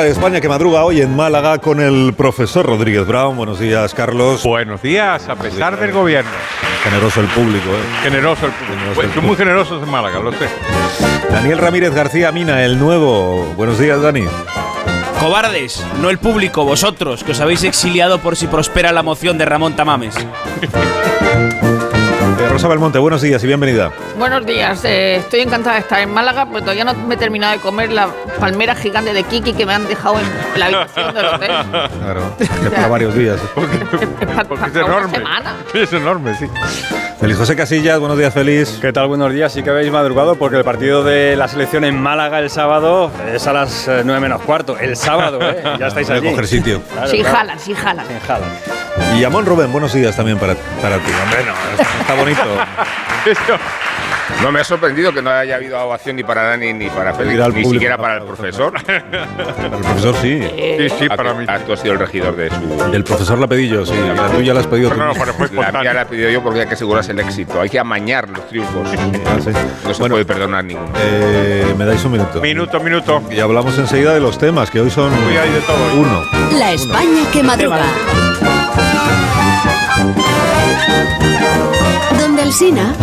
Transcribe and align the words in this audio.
De 0.00 0.08
España 0.08 0.40
que 0.40 0.48
madruga 0.48 0.82
hoy 0.84 1.02
en 1.02 1.14
Málaga 1.14 1.58
con 1.58 1.78
el 1.78 2.14
profesor 2.16 2.64
Rodríguez 2.64 3.06
Brown. 3.06 3.36
Buenos 3.36 3.58
días, 3.58 3.92
Carlos. 3.92 4.42
Buenos 4.42 4.80
días, 4.80 5.28
a 5.28 5.36
pesar 5.36 5.78
del 5.78 5.92
gobierno. 5.92 6.30
Generoso 6.82 7.20
el 7.20 7.26
público, 7.26 7.68
¿eh? 7.68 8.02
Generoso 8.02 8.46
el 8.46 8.52
público. 8.52 8.74
Generoso 8.78 8.94
Pues, 8.94 9.06
el 9.08 9.14
son 9.14 9.26
muy 9.26 9.36
generosos 9.36 9.82
en 9.82 9.90
Málaga, 9.90 10.20
lo 10.20 10.32
sé. 10.32 10.48
Daniel 11.30 11.58
Ramírez 11.58 11.94
García 11.94 12.32
Mina, 12.32 12.64
el 12.64 12.78
nuevo. 12.78 13.44
Buenos 13.58 13.78
días, 13.78 14.00
Dani. 14.00 14.24
Cobardes, 15.20 15.84
no 16.00 16.08
el 16.08 16.16
público, 16.18 16.64
vosotros, 16.64 17.22
que 17.22 17.32
os 17.32 17.40
habéis 17.40 17.62
exiliado 17.64 18.20
por 18.20 18.36
si 18.36 18.46
prospera 18.46 18.92
la 18.92 19.02
moción 19.02 19.36
de 19.36 19.44
Ramón 19.44 19.76
Tamames. 19.76 20.14
Rosa 22.50 22.66
Belmonte, 22.66 22.98
buenos 22.98 23.22
días 23.22 23.44
y 23.44 23.46
bienvenida. 23.46 23.92
Buenos 24.18 24.44
días, 24.44 24.84
eh, 24.84 25.16
estoy 25.16 25.40
encantada 25.40 25.76
de 25.76 25.82
estar 25.82 26.00
en 26.00 26.12
Málaga, 26.12 26.46
pero 26.46 26.60
todavía 26.62 26.84
no 26.84 26.94
me 26.94 27.14
he 27.14 27.16
terminado 27.16 27.52
de 27.52 27.60
comer 27.60 27.92
la 27.92 28.10
palmera 28.40 28.74
gigante 28.74 29.12
de 29.12 29.22
Kiki 29.22 29.52
que 29.52 29.64
me 29.64 29.72
han 29.72 29.86
dejado 29.86 30.18
en 30.18 30.26
la 30.56 30.66
habitación 30.66 31.14
del 31.14 31.26
hotel. 31.26 31.50
Claro, 32.02 32.36
que 32.38 32.70
para 32.70 32.88
varios 32.88 33.14
días. 33.14 33.38
Porque 34.48 34.66
es 34.70 34.76
enorme. 34.76 35.16
semana. 35.18 35.54
Es 35.74 35.92
enorme, 35.92 36.34
sí. 36.34 36.46
Feliz 37.20 37.36
José 37.36 37.54
Casillas, 37.54 37.98
buenos 38.00 38.16
días, 38.16 38.32
feliz. 38.32 38.78
¿Qué 38.80 38.92
tal? 38.92 39.08
Buenos 39.08 39.32
días. 39.32 39.52
Sí 39.52 39.62
que 39.62 39.68
habéis 39.70 39.92
madrugado 39.92 40.36
porque 40.36 40.56
el 40.56 40.64
partido 40.64 41.04
de 41.04 41.36
la 41.36 41.48
selección 41.48 41.84
en 41.84 42.00
Málaga 42.00 42.38
el 42.38 42.48
sábado 42.48 43.10
es 43.32 43.46
a 43.46 43.52
las 43.52 43.86
eh, 43.88 44.02
9 44.04 44.20
menos 44.20 44.40
cuarto. 44.42 44.78
El 44.78 44.96
sábado, 44.96 45.38
¿eh? 45.42 45.62
Ya 45.78 45.88
estáis 45.88 46.08
Voy 46.08 46.16
a 46.16 46.20
allí. 46.20 46.30
coger 46.30 46.46
sitio. 46.46 46.80
Claro, 46.92 47.08
Sí, 47.08 47.18
claro. 47.20 47.36
jalan, 47.36 47.58
sí, 47.60 47.74
jalan. 47.74 48.06
Sin 48.06 48.20
jalan. 48.20 48.48
Y 49.18 49.24
Amón 49.24 49.44
Rubén, 49.44 49.70
buenos 49.70 49.92
días 49.92 50.16
también 50.16 50.38
para, 50.38 50.54
para 50.80 50.96
ti. 50.98 51.10
Hombre, 51.22 51.44
no, 51.44 51.82
está 52.00 52.14
bonito. 52.14 52.42
No 54.42 54.50
me 54.52 54.60
ha 54.60 54.64
sorprendido 54.64 55.12
que 55.12 55.20
no 55.22 55.30
haya 55.30 55.56
habido 55.56 55.78
ovación 55.80 56.16
ni 56.16 56.22
para 56.24 56.42
Dani 56.44 56.72
ni 56.72 56.88
para 56.88 57.12
Félix, 57.14 57.36
ni 57.38 57.44
público, 57.44 57.70
siquiera 57.72 57.96
para 57.98 58.16
el 58.18 58.22
profesor. 58.22 58.72
Para 58.82 58.98
el 58.98 59.70
profesor 59.82 60.14
sí. 60.22 60.40
Sí, 60.78 60.88
sí, 60.98 61.08
para 61.08 61.32
que- 61.32 61.38
mí. 61.40 61.46
tú 61.66 61.72
has 61.72 61.80
sido 61.80 61.92
el 61.94 61.98
regidor 61.98 62.36
de 62.36 62.48
su. 62.50 62.90
Del 62.90 63.04
profesor 63.04 63.38
la 63.38 63.46
pedí 63.46 63.68
yo, 63.68 63.84
sí. 63.84 63.92
Y 63.94 64.16
la 64.16 64.28
tuya 64.28 64.54
la 64.54 64.60
has 64.60 64.66
pedido 64.66 64.90
tú. 64.90 64.96
No, 64.96 65.06
no, 65.06 65.12
pero 65.14 65.34
fue 65.34 65.48
La 65.52 65.72
mía 65.72 65.92
la 65.92 66.02
he 66.02 66.06
pedido 66.06 66.30
yo 66.30 66.42
porque 66.42 66.60
hay 66.60 66.66
que 66.66 66.74
asegurarse 66.74 67.12
el 67.12 67.20
éxito. 67.20 67.60
Hay 67.60 67.68
que 67.68 67.78
amañar 67.78 68.28
los 68.28 68.46
triunfos. 68.48 68.88
Ah, 69.26 69.36
sí. 69.42 69.50
No 69.84 69.94
se 69.94 70.00
Bueno, 70.00 70.14
puede 70.14 70.24
perdonar 70.24 70.64
ninguno. 70.64 70.90
eh, 70.98 71.74
me 71.76 71.84
dais 71.84 72.02
un 72.04 72.12
minuto. 72.12 72.40
Minuto, 72.40 72.80
minuto. 72.80 73.22
Y 73.30 73.40
hablamos 73.40 73.76
enseguida 73.78 74.14
de 74.14 74.20
los 74.20 74.38
temas, 74.38 74.70
que 74.70 74.80
hoy 74.80 74.90
son 74.90 75.12
Uy, 75.12 75.36
hay 75.36 75.50
de 75.50 75.60
todo. 75.60 75.94
uno. 75.94 76.22
La 76.58 76.72
España 76.72 77.22
que 77.32 77.42
madruga. 77.42 77.80
Donde 82.18 82.42
el 82.42 82.52
Sina. 82.52 82.94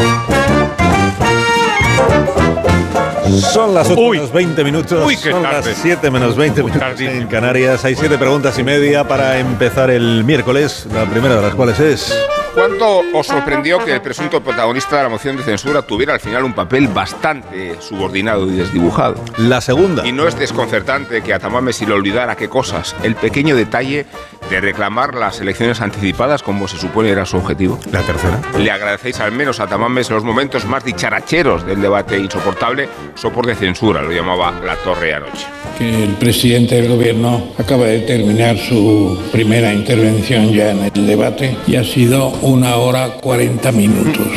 Son 3.52 3.74
las 3.74 3.90
8 3.90 4.00
Uy. 4.00 4.18
menos 4.18 4.32
20 4.32 4.64
minutos. 4.64 5.06
Uy, 5.06 5.16
Son 5.16 5.44
tarde. 5.44 5.70
las 5.70 5.78
7 5.80 6.10
menos 6.12 6.36
20 6.36 6.62
Uy, 6.62 6.68
minutos 6.68 6.88
tardísimo. 6.88 7.22
en 7.22 7.28
Canarias. 7.28 7.84
Hay 7.86 7.96
7 7.96 8.18
preguntas 8.18 8.58
y 8.58 8.64
media 8.64 9.08
para 9.08 9.38
empezar 9.40 9.90
el 9.90 10.24
miércoles. 10.24 10.88
La 10.94 11.06
primera 11.06 11.36
de 11.36 11.42
las 11.42 11.54
cuales 11.56 11.80
es. 11.80 12.18
¿Cuánto 12.58 13.04
os 13.14 13.28
sorprendió 13.28 13.78
que 13.78 13.94
el 13.94 14.02
presunto 14.02 14.42
protagonista 14.42 14.98
de 14.98 15.04
la 15.04 15.10
moción 15.10 15.38
de 15.38 15.44
censura 15.44 15.84
tuviera 15.84 16.16
al 16.16 16.20
final 16.20 16.44
un 16.44 16.54
papel 16.54 16.88
bastante 16.88 17.80
subordinado 17.80 18.48
y 18.48 18.56
desdibujado? 18.56 19.24
La 19.38 19.62
segunda. 19.62 20.08
Y 20.08 20.12
no 20.12 20.28
es 20.28 20.40
desconcertante 20.40 21.22
que 21.22 21.36
a 21.36 21.38
Tamames 21.40 21.76
se 21.76 21.86
le 21.86 21.94
olvidara 21.94 22.36
qué 22.36 22.50
cosas. 22.50 22.96
El 23.04 23.14
pequeño 23.14 23.56
detalle 23.56 24.08
de 24.50 24.60
reclamar 24.60 25.14
las 25.14 25.40
elecciones 25.40 25.82
anticipadas 25.82 26.42
como 26.42 26.68
se 26.68 26.78
supone 26.78 27.10
era 27.10 27.28
su 27.28 27.38
objetivo. 27.38 27.80
La 27.92 28.02
tercera. 28.02 28.42
Le 28.58 28.72
agradecéis 28.72 29.20
al 29.20 29.34
menos 29.34 29.60
a 29.60 29.68
Tamames 29.68 30.10
los 30.10 30.24
momentos 30.24 30.66
más 30.66 30.84
dicharacheros 30.84 31.64
del 31.64 31.80
debate 31.80 32.18
insoportable, 32.18 32.90
sopor 33.14 33.46
de 33.46 33.54
censura, 33.54 34.02
lo 34.02 34.12
llamaba 34.12 34.60
la 34.66 34.76
torre 34.78 35.14
anoche. 35.14 35.46
que 35.78 36.06
el 36.06 36.14
presidente 36.16 36.82
del 36.82 36.90
gobierno 36.90 37.50
acaba 37.60 37.86
de 37.86 38.00
terminar 38.00 38.58
su 38.58 39.22
primera 39.32 39.72
intervención 39.72 40.52
ya 40.52 40.72
en 40.72 40.80
el 40.86 41.06
debate 41.06 41.56
y 41.68 41.76
ha 41.76 41.84
sido 41.84 42.32
una 42.48 42.78
hora 42.78 43.10
40 43.10 43.72
minutos. 43.74 44.28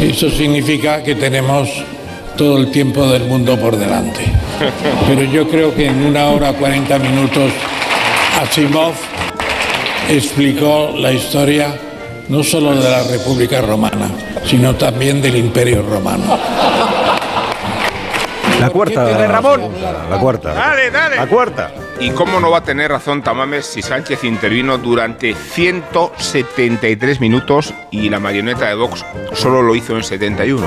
Eso 0.00 0.30
significa 0.30 1.02
que 1.02 1.14
tenemos 1.14 1.68
todo 2.36 2.58
el 2.58 2.70
tiempo 2.70 3.06
del 3.06 3.24
mundo 3.24 3.58
por 3.58 3.76
delante. 3.76 4.24
Pero 5.06 5.22
yo 5.24 5.48
creo 5.48 5.74
que 5.74 5.86
en 5.86 6.04
una 6.04 6.26
hora 6.26 6.52
40 6.54 6.98
minutos 6.98 7.52
Asimov 8.40 8.94
explicó 10.08 10.94
la 10.96 11.12
historia 11.12 11.74
no 12.28 12.42
solo 12.42 12.74
de 12.74 12.90
la 12.90 13.02
República 13.04 13.60
Romana, 13.60 14.08
sino 14.44 14.74
también 14.74 15.20
del 15.20 15.36
Imperio 15.36 15.82
Romano. 15.82 16.38
La 18.60 18.70
cuarta. 18.70 19.04
de 19.04 19.26
Ramón? 19.26 19.60
La 20.10 20.18
cuarta. 20.18 20.54
Dale, 20.54 20.90
dale. 20.90 21.16
La 21.16 21.26
cuarta. 21.26 21.70
¿Y 21.98 22.10
cómo 22.10 22.40
no 22.40 22.50
va 22.50 22.58
a 22.58 22.62
tener 22.62 22.90
razón 22.90 23.22
Tamames 23.22 23.64
si 23.64 23.80
Sánchez 23.80 24.24
intervino 24.24 24.76
durante 24.76 25.34
173 25.34 27.20
minutos 27.20 27.72
y 27.90 28.10
la 28.10 28.20
marioneta 28.20 28.68
de 28.68 28.74
Vox 28.74 29.02
solo 29.32 29.62
lo 29.62 29.74
hizo 29.74 29.96
en 29.96 30.04
71? 30.04 30.66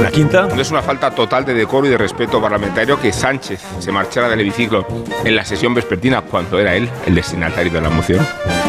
La 0.00 0.10
quinta. 0.10 0.46
No 0.46 0.62
es 0.62 0.70
una 0.70 0.80
falta 0.80 1.10
total 1.10 1.44
de 1.44 1.54
decoro 1.54 1.88
y 1.88 1.90
de 1.90 1.98
respeto 1.98 2.40
parlamentario 2.40 3.00
que 3.00 3.12
Sánchez 3.12 3.60
se 3.80 3.90
marchara 3.90 4.28
del 4.28 4.40
hemiciclo 4.40 4.86
en 5.24 5.34
la 5.34 5.44
sesión 5.44 5.74
vespertina 5.74 6.22
cuando 6.22 6.60
era 6.60 6.76
él 6.76 6.88
el 7.04 7.16
destinatario 7.16 7.72
de 7.72 7.80
la 7.80 7.90
moción. 7.90 8.24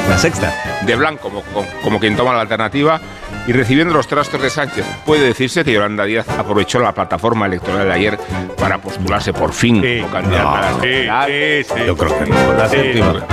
La 0.10 0.18
sexta. 0.18 0.82
De 0.86 0.96
blanco, 0.96 1.30
como, 1.30 1.44
como, 1.54 1.68
como 1.84 2.00
quien 2.00 2.16
toma 2.16 2.34
la 2.34 2.42
alternativa, 2.42 3.00
y 3.48 3.54
recibiendo 3.54 3.94
los 3.94 4.08
trastos 4.08 4.42
de 4.42 4.50
Sánchez, 4.50 4.86
puede 5.06 5.26
decirse 5.26 5.64
que 5.64 5.74
Yolanda 5.74 6.06
Díaz 6.06 6.28
aprovechó 6.30 6.80
la 6.80 6.94
plataforma 6.94 7.48
electoral 7.48 7.88
de 7.88 7.94
ayer 7.94 8.20
para 8.58 8.78
postularse 8.80 9.34
por 9.34 9.52
fin 9.54 9.82
Sí. 9.82 10.00
como 10.02 10.14
candidata 10.14 10.58
a 10.58 10.62
la 10.62 10.74
Sí, 10.82 10.88
General. 10.88 11.28
sí, 11.28 11.64
sí. 11.76 11.80
Yo 11.88 11.98
creo 11.98 12.20
que 12.20 12.26
no. 12.26 12.54
La 12.54 12.70
Sí. 12.70 12.76
séptima. 12.78 13.26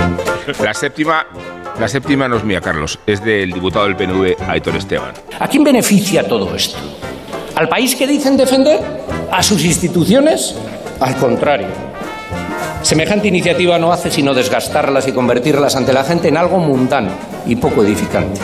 La 0.63 0.73
séptima, 0.73 1.25
la 1.79 1.87
séptima 1.87 2.27
no 2.27 2.37
es 2.37 2.43
mía, 2.43 2.59
Carlos, 2.59 2.99
es 3.05 3.23
del 3.23 3.51
diputado 3.51 3.85
del 3.85 3.95
PNV, 3.95 4.35
Aitor 4.47 4.75
Esteban. 4.75 5.11
¿A 5.39 5.47
quién 5.47 5.63
beneficia 5.63 6.27
todo 6.27 6.55
esto? 6.55 6.77
¿Al 7.55 7.69
país 7.69 7.95
que 7.95 8.07
dicen 8.07 8.35
defender? 8.35 8.79
¿A 9.31 9.43
sus 9.43 9.63
instituciones? 9.63 10.55
Al 10.99 11.15
contrario. 11.17 11.67
Semejante 12.81 13.27
iniciativa 13.27 13.77
no 13.77 13.91
hace 13.91 14.09
sino 14.09 14.33
desgastarlas 14.33 15.07
y 15.07 15.11
convertirlas 15.11 15.75
ante 15.75 15.93
la 15.93 16.03
gente 16.03 16.29
en 16.29 16.37
algo 16.37 16.57
mundano 16.57 17.11
y 17.45 17.55
poco 17.57 17.83
edificante. 17.83 18.39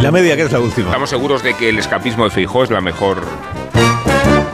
Y 0.00 0.02
la 0.02 0.10
media, 0.10 0.34
que 0.34 0.44
es 0.44 0.52
la 0.52 0.60
última. 0.60 0.86
Estamos 0.86 1.10
seguros 1.10 1.42
de 1.42 1.52
que 1.52 1.68
el 1.68 1.78
escapismo 1.78 2.24
de 2.24 2.30
Feijóo 2.30 2.64
es 2.64 2.70
la 2.70 2.80
mejor 2.80 3.20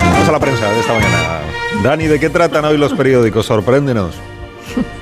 Vamos 0.01 0.29
a 0.29 0.33
la 0.33 0.41
prensa 0.41 0.69
de 0.69 0.81
esta 0.81 0.93
mañana. 0.93 1.41
Dani, 1.85 2.09
¿de 2.09 2.19
qué 2.19 2.31
tratan 2.31 2.65
hoy 2.65 2.77
los 2.77 2.93
periódicos? 2.95 3.47
Sorpréndenos. 3.47 4.17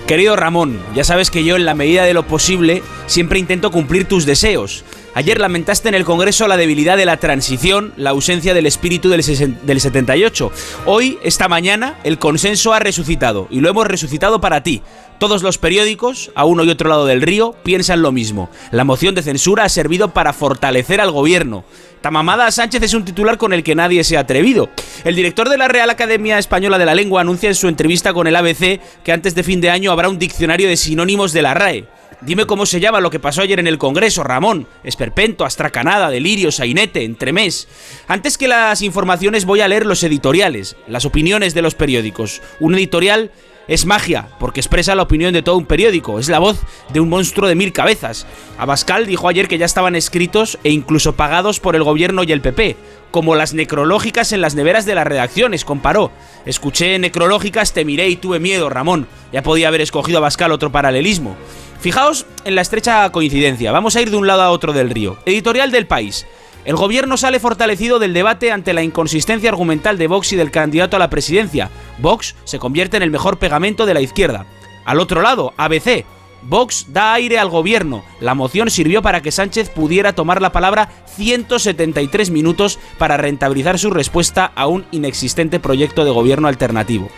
Querido 0.06 0.36
Ramón, 0.36 0.78
ya 0.94 1.02
sabes 1.02 1.30
que 1.30 1.44
yo 1.44 1.56
en 1.56 1.64
la 1.64 1.74
medida 1.74 2.04
de 2.04 2.12
lo 2.12 2.26
posible 2.26 2.82
siempre 3.06 3.38
intento 3.38 3.70
cumplir 3.70 4.06
tus 4.06 4.26
deseos. 4.26 4.84
Ayer 5.14 5.40
lamentaste 5.40 5.88
en 5.88 5.94
el 5.94 6.04
Congreso 6.04 6.46
la 6.46 6.58
debilidad 6.58 6.98
de 6.98 7.06
la 7.06 7.16
transición, 7.16 7.94
la 7.96 8.10
ausencia 8.10 8.52
del 8.52 8.66
espíritu 8.66 9.08
del, 9.08 9.22
del 9.62 9.80
78. 9.80 10.52
Hoy, 10.84 11.18
esta 11.22 11.48
mañana, 11.48 11.98
el 12.04 12.18
consenso 12.18 12.74
ha 12.74 12.80
resucitado 12.80 13.48
y 13.50 13.60
lo 13.60 13.70
hemos 13.70 13.86
resucitado 13.86 14.42
para 14.42 14.62
ti. 14.62 14.82
Todos 15.24 15.42
los 15.42 15.56
periódicos, 15.56 16.30
a 16.34 16.44
uno 16.44 16.64
y 16.64 16.68
otro 16.68 16.90
lado 16.90 17.06
del 17.06 17.22
río, 17.22 17.56
piensan 17.62 18.02
lo 18.02 18.12
mismo. 18.12 18.50
La 18.72 18.84
moción 18.84 19.14
de 19.14 19.22
censura 19.22 19.64
ha 19.64 19.70
servido 19.70 20.12
para 20.12 20.34
fortalecer 20.34 21.00
al 21.00 21.12
gobierno. 21.12 21.64
Tamamada 22.02 22.50
Sánchez 22.50 22.82
es 22.82 22.92
un 22.92 23.06
titular 23.06 23.38
con 23.38 23.54
el 23.54 23.62
que 23.62 23.74
nadie 23.74 24.04
se 24.04 24.18
ha 24.18 24.20
atrevido. 24.20 24.68
El 25.02 25.16
director 25.16 25.48
de 25.48 25.56
la 25.56 25.66
Real 25.66 25.88
Academia 25.88 26.38
Española 26.38 26.76
de 26.76 26.84
la 26.84 26.94
Lengua 26.94 27.22
anuncia 27.22 27.48
en 27.48 27.54
su 27.54 27.68
entrevista 27.68 28.12
con 28.12 28.26
el 28.26 28.36
ABC 28.36 28.82
que 29.02 29.12
antes 29.12 29.34
de 29.34 29.42
fin 29.42 29.62
de 29.62 29.70
año 29.70 29.92
habrá 29.92 30.10
un 30.10 30.18
diccionario 30.18 30.68
de 30.68 30.76
sinónimos 30.76 31.32
de 31.32 31.40
la 31.40 31.54
RAE. 31.54 31.88
Dime 32.20 32.44
cómo 32.44 32.66
se 32.66 32.80
llama 32.80 33.00
lo 33.00 33.08
que 33.08 33.18
pasó 33.18 33.40
ayer 33.40 33.58
en 33.60 33.66
el 33.66 33.78
Congreso, 33.78 34.24
Ramón. 34.24 34.66
Esperpento, 34.82 35.46
astracanada, 35.46 36.10
delirio, 36.10 36.52
sainete, 36.52 37.02
entremés. 37.04 37.66
Antes 38.08 38.36
que 38.36 38.48
las 38.48 38.82
informaciones 38.82 39.46
voy 39.46 39.62
a 39.62 39.68
leer 39.68 39.86
los 39.86 40.02
editoriales, 40.02 40.76
las 40.86 41.06
opiniones 41.06 41.54
de 41.54 41.62
los 41.62 41.74
periódicos. 41.74 42.42
Un 42.60 42.74
editorial 42.74 43.30
es 43.68 43.86
magia, 43.86 44.28
porque 44.38 44.60
expresa 44.60 44.94
la 44.94 45.02
opinión 45.02 45.32
de 45.32 45.42
todo 45.42 45.56
un 45.56 45.66
periódico, 45.66 46.18
es 46.18 46.28
la 46.28 46.38
voz 46.38 46.58
de 46.92 47.00
un 47.00 47.08
monstruo 47.08 47.48
de 47.48 47.54
mil 47.54 47.72
cabezas. 47.72 48.26
Abascal 48.58 49.06
dijo 49.06 49.28
ayer 49.28 49.48
que 49.48 49.58
ya 49.58 49.66
estaban 49.66 49.96
escritos 49.96 50.58
e 50.64 50.70
incluso 50.70 51.14
pagados 51.14 51.60
por 51.60 51.76
el 51.76 51.82
gobierno 51.82 52.22
y 52.24 52.32
el 52.32 52.40
PP, 52.40 52.76
como 53.10 53.36
las 53.36 53.54
necrológicas 53.54 54.32
en 54.32 54.40
las 54.40 54.54
neveras 54.54 54.86
de 54.86 54.94
las 54.94 55.06
redacciones, 55.06 55.64
comparó. 55.64 56.10
Escuché 56.46 56.98
necrológicas, 56.98 57.72
te 57.72 57.84
miré 57.84 58.08
y 58.08 58.16
tuve 58.16 58.40
miedo, 58.40 58.68
Ramón. 58.68 59.06
Ya 59.32 59.42
podía 59.42 59.68
haber 59.68 59.80
escogido 59.80 60.18
Abascal 60.18 60.52
otro 60.52 60.72
paralelismo. 60.72 61.36
Fijaos 61.80 62.26
en 62.44 62.54
la 62.54 62.62
estrecha 62.62 63.10
coincidencia, 63.10 63.70
vamos 63.70 63.94
a 63.94 64.00
ir 64.00 64.10
de 64.10 64.16
un 64.16 64.26
lado 64.26 64.42
a 64.42 64.50
otro 64.50 64.72
del 64.72 64.90
río. 64.90 65.18
Editorial 65.26 65.70
del 65.70 65.86
país. 65.86 66.26
El 66.64 66.76
gobierno 66.76 67.18
sale 67.18 67.40
fortalecido 67.40 67.98
del 67.98 68.14
debate 68.14 68.50
ante 68.50 68.72
la 68.72 68.82
inconsistencia 68.82 69.50
argumental 69.50 69.98
de 69.98 70.06
Vox 70.06 70.32
y 70.32 70.36
del 70.36 70.50
candidato 70.50 70.96
a 70.96 70.98
la 70.98 71.10
presidencia. 71.10 71.70
Vox 71.98 72.34
se 72.44 72.58
convierte 72.58 72.96
en 72.96 73.02
el 73.02 73.10
mejor 73.10 73.38
pegamento 73.38 73.84
de 73.84 73.92
la 73.92 74.00
izquierda. 74.00 74.46
Al 74.86 74.98
otro 74.98 75.20
lado, 75.20 75.52
ABC. 75.58 76.06
Vox 76.42 76.86
da 76.88 77.12
aire 77.14 77.38
al 77.38 77.50
gobierno. 77.50 78.02
La 78.20 78.34
moción 78.34 78.70
sirvió 78.70 79.02
para 79.02 79.20
que 79.20 79.30
Sánchez 79.30 79.68
pudiera 79.70 80.14
tomar 80.14 80.40
la 80.40 80.52
palabra 80.52 80.90
173 81.16 82.30
minutos 82.30 82.78
para 82.98 83.18
rentabilizar 83.18 83.78
su 83.78 83.90
respuesta 83.90 84.50
a 84.54 84.66
un 84.66 84.86
inexistente 84.90 85.60
proyecto 85.60 86.04
de 86.04 86.10
gobierno 86.10 86.48
alternativo. 86.48 87.08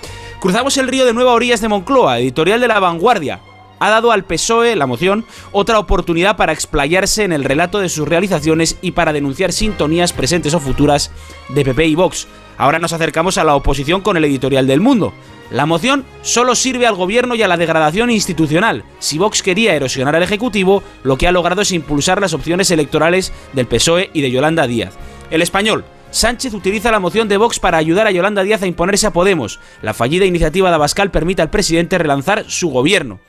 Cruzamos 0.41 0.77
el 0.77 0.89
río 0.89 1.05
de 1.05 1.15
nuevo 1.15 1.31
a 1.31 1.35
orillas 1.35 1.61
de 1.61 1.69
Moncloa, 1.69 2.19
editorial 2.19 2.61
de 2.61 2.69
La 2.69 2.81
Vanguardia 2.81 3.41
ha 3.79 3.91
dado 3.91 4.13
al 4.13 4.25
PSOE, 4.25 4.77
la 4.77 4.87
moción, 4.87 5.25
otra 5.53 5.79
oportunidad 5.79 6.37
para 6.37 6.53
explayarse 6.53 7.25
en 7.25 7.33
el 7.33 7.45
relato 7.45 7.79
de 7.79 7.89
sus 7.89 8.09
realizaciones 8.09 8.79
y 8.83 8.93
para 8.93 9.13
denunciar 9.13 9.53
sintonías 9.53 10.13
presentes 10.13 10.55
o 10.55 10.61
futuras 10.61 11.11
de 11.49 11.65
PP 11.65 11.87
y 11.87 11.95
Vox. 11.95 12.27
Ahora 12.59 12.79
nos 12.79 12.93
acercamos 12.93 13.39
a 13.39 13.45
la 13.45 13.55
oposición 13.55 14.01
con 14.01 14.17
el 14.17 14.25
editorial 14.25 14.67
del 14.67 14.81
mundo. 14.81 15.13
La 15.51 15.67
moción 15.67 16.05
solo 16.23 16.55
sirve 16.55 16.87
al 16.87 16.97
gobierno 16.97 17.35
y 17.35 17.43
a 17.43 17.49
la 17.49 17.57
degradación 17.57 18.11
institucional. 18.11 18.85
Si 18.99 19.19
Vox 19.19 19.43
quería 19.43 19.75
erosionar 19.75 20.17
al 20.17 20.23
Ejecutivo, 20.23 20.83
lo 21.05 21.19
que 21.19 21.29
ha 21.29 21.33
logrado 21.33 21.63
es 21.63 21.73
impulsar 21.73 22.21
las 22.21 22.33
opciones 22.33 22.71
electorales 22.71 23.33
del 23.53 23.67
PSOE 23.67 24.11
y 24.13 24.23
de 24.23 24.31
Yolanda 24.31 24.67
Díaz. 24.67 24.95
El 25.31 25.43
español, 25.43 25.85
Sánchez 26.11 26.55
utiliza 26.55 26.91
la 26.91 27.01
moción 27.01 27.29
de 27.29 27.37
Vox 27.37 27.61
para 27.61 27.79
ayudar 27.79 28.07
a 28.07 28.11
Yolanda 28.11 28.43
Díaz 28.43 28.63
a 28.63 28.67
imponerse 28.67 29.07
a 29.07 29.13
Podemos. 29.13 29.61
La 29.83 29.93
fallida 29.93 30.25
iniciativa 30.25 30.71
de 30.71 30.75
Abascal 30.75 31.11
permite 31.11 31.43
al 31.43 31.51
presidente 31.51 31.99
relanzar 31.99 32.45
su 32.49 32.71
gobierno. 32.71 33.21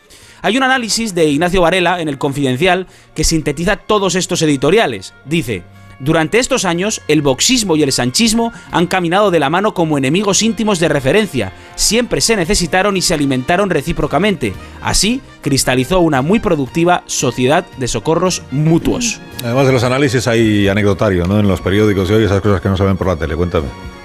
Hay 0.41 0.57
un 0.57 0.63
análisis 0.63 1.15
de 1.15 1.25
Ignacio 1.25 1.61
Varela 1.61 2.01
en 2.01 2.09
el 2.09 2.17
Confidencial 2.17 2.87
que 3.15 3.23
sintetiza 3.23 3.77
todos 3.77 4.15
estos 4.15 4.41
editoriales. 4.41 5.13
Dice, 5.25 5.63
durante 5.99 6.37
estos 6.37 6.63
años, 6.63 7.01
el 7.07 7.23
boxismo 7.23 7.75
y 7.75 7.81
el 7.81 7.91
sanchismo 7.91 8.53
han 8.71 8.85
caminado 8.85 9.31
de 9.31 9.39
la 9.39 9.49
mano 9.49 9.73
como 9.73 9.97
enemigos 9.97 10.43
íntimos 10.43 10.79
de 10.79 10.89
referencia. 10.89 11.53
Siempre 11.75 12.21
se 12.21 12.35
necesitaron 12.35 12.95
y 12.97 13.01
se 13.01 13.15
alimentaron 13.15 13.71
recíprocamente. 13.71 14.53
Así, 14.81 15.21
cristalizó 15.41 15.99
una 15.99 16.21
muy 16.21 16.39
productiva 16.39 17.03
sociedad 17.07 17.65
de 17.77 17.87
socorros 17.87 18.43
mutuos. 18.51 19.19
Además 19.43 19.65
de 19.65 19.73
los 19.73 19.83
análisis 19.83 20.27
hay 20.27 20.67
anecdotario, 20.67 21.25
¿no? 21.25 21.39
En 21.39 21.47
los 21.47 21.61
periódicos 21.61 22.09
y 22.09 22.13
hoy 22.13 22.25
esas 22.25 22.41
cosas 22.41 22.61
que 22.61 22.69
no 22.69 22.77
se 22.77 22.83
ven 22.83 22.97
por 22.97 23.07
la 23.07 23.15
tele. 23.15 23.35
Cuéntame. 23.35 23.96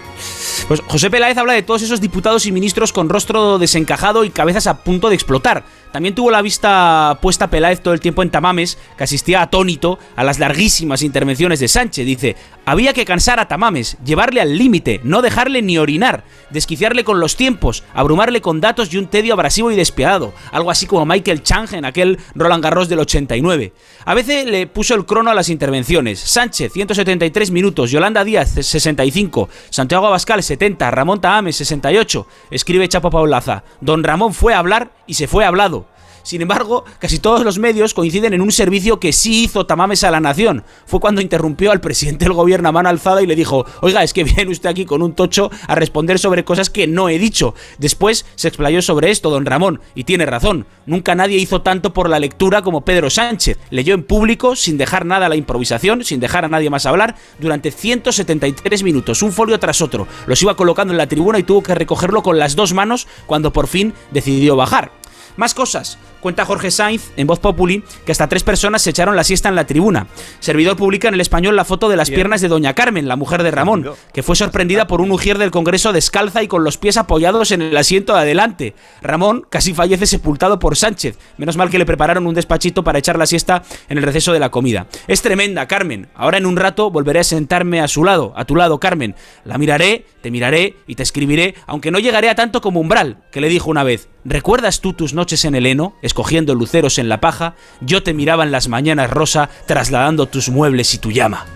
Pues 0.69 0.81
José 0.87 1.11
Peláez 1.11 1.37
habla 1.39 1.53
de 1.53 1.63
todos 1.63 1.83
esos 1.83 2.01
diputados 2.01 2.47
y 2.47 2.53
ministros 2.53 2.93
con 2.93 3.09
rostro 3.09 3.59
desencajado 3.59 4.25
y 4.25 4.31
cabezas 4.31 4.67
a 4.67 4.79
punto 4.85 5.09
de 5.09 5.15
explotar. 5.15 5.65
También 5.93 6.15
tuvo 6.15 6.31
la 6.31 6.41
vista 6.41 7.19
puesta 7.21 7.51
Peláez 7.51 7.81
todo 7.81 7.93
el 7.93 8.01
tiempo 8.01 8.23
en 8.23 8.31
Tamames, 8.31 8.79
que 8.97 9.05
asistía 9.05 9.43
atónito 9.43 9.99
a 10.17 10.25
las 10.25 10.39
larguísimas 10.39 11.03
intervenciones 11.03 11.61
de 11.61 11.69
Sánchez. 11.69 12.07
Dice, 12.07 12.37
había 12.65 12.93
que 12.93 13.05
cansar 13.05 13.41
a 13.41 13.49
Tamames, 13.49 13.97
llevarle 14.05 14.41
al 14.41 14.57
límite, 14.57 15.01
no 15.05 15.23
dejarle 15.23 15.63
ni 15.63 15.79
orinar, 15.79 16.25
desquiciarle 16.51 17.05
con 17.05 17.21
los 17.21 17.37
tiempos, 17.37 17.85
abrumarle 17.95 18.41
con 18.41 18.61
datos 18.61 18.93
y 18.93 18.99
un 18.99 19.09
tedio 19.09 19.35
abrasivo 19.35 19.71
y 19.71 19.77
despiadado, 19.77 20.33
algo 20.51 20.71
así 20.71 20.87
como 20.87 21.07
Michael 21.07 21.43
Chang 21.43 21.73
en 21.73 21.85
aquel 21.85 22.19
Roland 22.35 22.63
Garros 22.63 22.89
del 22.89 23.01
89. 23.01 23.73
A 24.05 24.15
veces 24.15 24.47
le 24.47 24.67
puso 24.67 24.95
el 24.95 25.07
crono 25.07 25.31
a 25.31 25.35
las 25.35 25.49
intervenciones. 25.49 26.21
Sánchez, 26.21 26.73
173 26.73 27.51
minutos, 27.51 27.91
Yolanda 27.91 28.25
Díaz, 28.25 28.51
65, 28.51 29.49
Santiago 29.71 30.07
Abascal, 30.07 30.43
70, 30.43 30.91
Ramón 30.91 31.21
Tamames, 31.21 31.57
68. 31.57 32.27
Escribe 32.51 32.89
Chapo 32.89 33.11
Paulaza, 33.11 33.65
don 33.81 34.05
Ramón 34.05 34.35
fue 34.35 34.55
a 34.55 34.59
hablar 34.59 34.93
y 35.07 35.15
se 35.15 35.29
fue 35.29 35.45
hablado. 35.45 35.92
Sin 36.23 36.43
embargo, 36.43 36.85
casi 36.99 37.19
todos 37.19 37.45
los 37.45 37.59
medios 37.59 37.95
coinciden 37.95 38.35
en 38.35 38.41
un 38.41 38.53
servicio 38.53 39.01
que 39.01 39.13
sí 39.13 39.45
hizo 39.45 39.67
Tamames 39.67 40.05
a 40.05 40.11
la 40.11 40.21
nación. 40.21 40.65
Fue 40.87 41.01
cuando 41.01 41.21
interrumpió 41.21 41.73
al 41.73 41.81
presidente 41.81 42.25
del 42.25 42.35
gobierno 42.35 42.69
a 42.69 42.73
mano 42.73 42.89
alzada 42.89 43.23
y 43.23 43.27
le 43.27 43.37
dijo, 43.37 43.67
oiga, 43.81 44.03
es 44.03 44.13
que 44.13 44.25
viene 44.25 44.53
usted 44.53 44.69
aquí 44.69 44.85
con 44.85 45.03
un 45.03 45.15
tocho 45.15 45.51
a 45.67 45.75
responder 45.75 46.19
sobre 46.19 46.45
cosas 46.45 46.71
que 46.71 46.87
no 46.87 47.09
he 47.09 47.19
dicho. 47.19 47.55
Después 47.79 48.27
se 48.35 48.49
explayó 48.49 48.83
sobre 48.83 49.11
esto 49.11 49.31
don 49.31 49.47
Ramón, 49.47 49.81
y 49.95 50.05
tiene 50.05 50.27
razón. 50.27 50.67
Nunca 50.87 51.15
nadie 51.15 51.39
hizo 51.39 51.63
tanto 51.63 51.93
por 51.93 52.09
la 52.09 52.19
lectura 52.19 52.63
como 52.63 52.85
Pedro 52.85 53.11
Sánchez. 53.11 53.59
Leyó 53.71 53.95
en 53.95 54.05
público, 54.05 54.57
sin 54.57 54.79
dejar 54.79 55.07
nada 55.07 55.27
a 55.27 55.29
la 55.29 55.37
improvisación, 55.37 56.05
sin 56.05 56.21
dejar 56.21 56.45
a 56.45 56.49
nadie 56.49 56.71
más 56.71 56.87
hablar, 56.87 57.17
durante 57.39 57.71
173 57.71 58.83
minutos, 58.83 59.23
un 59.23 59.33
folio 59.33 59.59
tras 59.59 59.81
otro. 59.81 60.07
Los 60.27 60.43
iba 60.43 60.57
colocando 60.57 60.93
en 60.93 60.99
la 60.99 61.09
tribuna 61.09 61.39
y 61.39 61.43
tuvo 61.43 61.63
que 61.63 61.75
recogerlo 61.75 62.23
con 62.23 62.39
las 62.39 62.57
dos 62.57 62.73
manos 62.73 63.07
cuando 63.27 63.53
por 63.53 63.67
fin 63.67 63.95
decidió 64.11 64.57
bajar. 64.57 64.93
Más 65.37 65.55
cosas. 65.55 65.99
Cuenta 66.23 66.45
Jorge 66.45 66.71
Sainz 66.71 67.11
en 67.17 67.27
Voz 67.27 67.41
Populi 67.41 67.83
que 68.07 68.13
hasta 68.13 68.29
tres 68.29 68.45
personas 68.45 68.81
se 68.81 68.91
echaron 68.91 69.17
la 69.17 69.25
siesta 69.25 69.49
en 69.49 69.57
la 69.57 69.67
tribuna. 69.67 70.07
Servidor 70.39 70.77
publica 70.77 71.09
en 71.09 71.15
el 71.15 71.21
español 71.21 71.57
la 71.57 71.65
foto 71.65 71.89
de 71.89 71.97
las 71.97 72.11
piernas 72.11 72.41
de 72.41 72.47
Doña 72.47 72.75
Carmen, 72.75 73.09
la 73.09 73.17
mujer 73.17 73.43
de 73.43 73.51
Ramón, 73.51 73.91
que 74.15 74.23
fue 74.23 74.37
sorprendida 74.37 74.87
por 74.87 75.01
un 75.01 75.11
ujier 75.11 75.37
del 75.37 75.51
Congreso 75.51 75.93
descalza 75.93 76.45
y 76.45 76.47
con 76.47 76.63
los 76.63 76.79
pies 76.79 76.97
apoyados 76.97 77.51
en 77.51 77.61
el 77.61 77.77
asiento 77.77 78.15
de 78.15 78.21
adelante. 78.21 78.75
Ramón 79.03 79.45
casi 79.51 79.75
fallece 79.75 80.07
sepultado 80.07 80.61
por 80.61 80.77
Sánchez. 80.77 81.19
Menos 81.39 81.57
mal 81.57 81.71
que 81.71 81.79
le 81.79 81.87
prepararon 81.87 82.29
un 82.29 82.35
despachito 82.35 82.85
para 82.85 83.01
echar 83.01 83.19
la 83.19 83.27
siesta 83.27 83.65
en 83.89 83.99
el 83.99 84.05
receso 84.05 84.33
de 84.33 84.39
la 84.39 84.53
comida. 84.53 84.87
Es 85.09 85.23
tremenda, 85.23 85.67
Carmen. 85.67 86.07
Ahora 86.15 86.39
en 86.39 86.47
un 86.47 86.57
rato 86.57 86.93
volveré 86.93 87.19
a 87.19 87.25
sentarme 87.25 87.81
a 87.81 87.89
su 87.89 88.05
lado, 88.05 88.33
a 88.37 88.45
tu 88.45 88.55
lado, 88.55 88.79
Carmen. 88.79 89.17
La 89.45 89.59
miraré, 89.59 90.07
te 90.21 90.31
miraré 90.31 90.77
y 90.87 90.95
te 90.95 91.03
escribiré, 91.03 91.57
aunque 91.67 91.91
no 91.91 91.99
llegaré 91.99 92.29
a 92.29 92.37
tanto 92.37 92.61
como 92.61 92.79
Umbral, 92.79 93.25
que 93.33 93.41
le 93.41 93.49
dijo 93.49 93.71
una 93.71 93.83
vez. 93.83 94.09
¿Recuerdas 94.25 94.81
tú 94.81 94.93
tus 94.93 95.15
noches 95.15 95.45
en 95.45 95.57
el 95.57 95.67
heno, 95.67 95.97
escogiendo 96.13 96.55
luceros 96.55 96.99
en 96.99 97.09
la 97.09 97.21
paja? 97.21 97.55
Yo 97.81 98.03
te 98.03 98.13
miraba 98.13 98.45
en 98.45 98.53
las 98.53 98.69
mañanas 98.69 99.11
rosa, 99.11 99.49
trasladando 99.67 100.27
tus 100.27 100.51
muebles 100.51 100.93
y 100.93 100.99
tu 100.99 101.11
llama. 101.11 101.47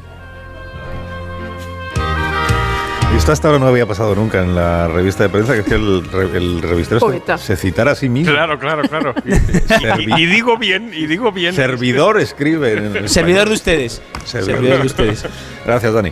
Y 3.13 3.19
esto 3.19 3.33
hasta 3.33 3.49
ahora 3.49 3.61
no 3.61 3.67
había 3.67 3.85
pasado 3.87 4.15
nunca 4.15 4.41
en 4.43 4.55
la 4.55 4.89
revista 4.89 5.25
de 5.25 5.29
prensa, 5.29 5.53
que 5.55 5.61
es 5.61 5.67
que 5.67 5.75
el, 5.75 6.05
re- 6.11 6.37
el 6.39 6.61
revistero 6.63 7.01
se, 7.01 7.07
Poeta. 7.07 7.37
se 7.39 7.57
citara 7.57 7.93
a 7.93 7.95
sí 7.95 8.09
mismo. 8.09 8.33
Claro, 8.33 8.59
claro, 8.59 8.83
claro. 8.89 9.15
Y, 9.27 9.31
Servi- 9.31 10.19
y- 10.19 10.23
y 10.23 10.27
digo 10.27 10.57
bien, 10.57 10.91
y 10.95 11.07
digo 11.07 11.33
bien. 11.33 11.55
Servidor 11.55 12.19
escribe. 12.19 13.09
Servidor 13.09 13.49
de 13.49 13.55
ustedes. 13.55 14.03
Servidor. 14.25 14.55
Servidor 14.57 14.81
de 14.81 14.87
ustedes. 14.87 15.25
Gracias, 15.67 15.93
Dani. 15.93 16.11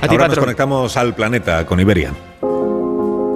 A 0.00 0.08
ti, 0.08 0.14
Ahora 0.14 0.28
nos 0.28 0.38
conectamos 0.38 0.96
al 0.96 1.14
planeta 1.14 1.66
con 1.66 1.78
Iberia. 1.80 2.12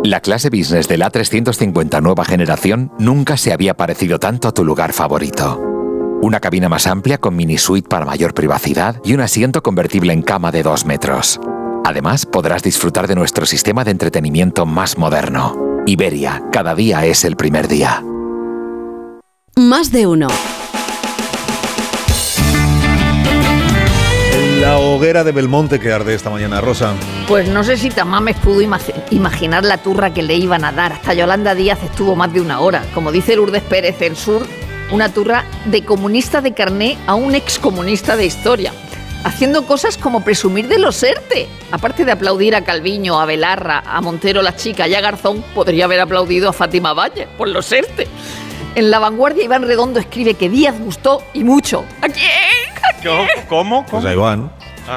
La 0.05 0.21
clase 0.21 0.51
business 0.51 0.89
de 0.89 0.99
la 0.99 1.11
350 1.11 2.01
nueva 2.01 2.25
generación 2.25 2.91
nunca 2.99 3.37
se 3.37 3.53
había 3.53 3.75
parecido 3.75 4.19
tanto 4.19 4.49
a 4.49 4.53
tu 4.53 4.65
lugar 4.65 4.93
favorito. 4.93 5.61
Una 6.21 6.41
cabina 6.41 6.69
más 6.69 6.89
amplia 6.89 7.19
con 7.19 7.37
mini 7.37 7.57
suite 7.57 7.89
para 7.89 8.05
mayor 8.05 8.35
privacidad 8.35 9.01
y 9.05 9.15
un 9.15 9.21
asiento 9.21 9.63
convertible 9.63 10.13
en 10.13 10.23
cama 10.23 10.51
de 10.51 10.65
2 10.65 10.87
metros. 10.87 11.41
Además, 11.85 12.27
podrás 12.27 12.65
disfrutar 12.65 13.07
de 13.07 13.15
nuestro 13.15 13.47
sistema 13.47 13.85
de 13.85 13.93
entretenimiento 13.93 14.67
más 14.67 14.99
moderno. 14.99 15.57
Iberia, 15.87 16.43
cada 16.51 16.75
día 16.75 17.07
es 17.07 17.25
el 17.25 17.37
primer 17.37 17.69
día. 17.69 18.05
Más 19.57 19.93
de 19.93 20.09
uno. 20.09 20.27
La 24.62 24.78
hoguera 24.78 25.25
de 25.25 25.33
Belmonte 25.33 25.81
que 25.81 25.90
arde 25.92 26.14
esta 26.14 26.31
mañana, 26.31 26.61
Rosa. 26.61 26.95
Pues 27.26 27.49
no 27.49 27.64
sé 27.64 27.76
si 27.76 27.90
Tamames 27.90 28.37
pudo 28.37 28.61
ima- 28.62 28.78
imaginar 29.11 29.64
la 29.64 29.78
turra 29.78 30.14
que 30.14 30.23
le 30.23 30.37
iban 30.37 30.64
a 30.64 30.71
dar. 30.71 30.92
Hasta 30.92 31.14
Yolanda 31.14 31.57
Díaz 31.57 31.81
estuvo 31.83 32.14
más 32.14 32.33
de 32.33 32.40
una 32.40 32.61
hora. 32.61 32.85
Como 32.95 33.11
dice 33.11 33.35
Lourdes 33.35 33.64
Pérez 33.64 34.00
en 34.02 34.14
Sur, 34.14 34.47
una 34.92 35.12
turra 35.12 35.47
de 35.64 35.85
comunista 35.85 36.40
de 36.40 36.54
carné 36.54 36.97
a 37.09 37.16
un 37.16 37.35
excomunista 37.35 38.14
de 38.16 38.25
historia. 38.25 38.73
Haciendo 39.25 39.66
cosas 39.66 39.99
como 39.99 40.23
presumir 40.23 40.69
de 40.69 40.78
los 40.78 41.02
ERTE. 41.02 41.49
Aparte 41.73 42.04
de 42.04 42.12
aplaudir 42.12 42.54
a 42.54 42.62
Calviño, 42.62 43.21
a 43.21 43.26
Belarra, 43.26 43.83
a 43.85 44.00
Montero 44.00 44.42
la 44.42 44.54
chica 44.54 44.87
y 44.87 44.95
a 44.95 45.00
Garzón, 45.00 45.42
podría 45.57 45.87
haber 45.87 45.99
aplaudido 46.00 46.49
a 46.49 46.52
Fátima 46.52 46.92
Valle 46.95 47.26
por 47.37 47.49
los 47.49 47.71
ERTE. 47.73 48.07
En 48.75 48.91
La 48.91 48.99
Vanguardia, 48.99 49.45
Iván 49.45 49.62
Redondo 49.67 50.00
escribe 50.00 50.35
que 50.35 50.49
Díaz 50.49 50.79
gustó 50.79 51.23
y 51.35 51.45
mucho. 51.45 51.85
¿A 52.00 52.09
quién? 52.09 52.31
¿A 52.83 53.02
Yo, 53.02 53.25
¿Cómo? 53.49 53.85
Pues 53.85 54.05
ahí 54.05 54.17
van. 54.17 54.50